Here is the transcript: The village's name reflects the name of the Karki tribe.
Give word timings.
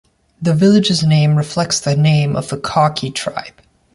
The 0.41 0.55
village's 0.55 1.03
name 1.03 1.35
reflects 1.35 1.79
the 1.79 1.95
name 1.95 2.35
of 2.35 2.49
the 2.49 2.57
Karki 2.57 3.13
tribe. 3.13 3.61